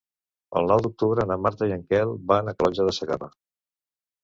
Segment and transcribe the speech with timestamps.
[0.61, 3.31] El nou d'octubre na Marta i en Quel van a Calonge de Segarra.